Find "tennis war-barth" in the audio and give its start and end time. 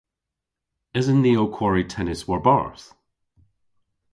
1.93-2.87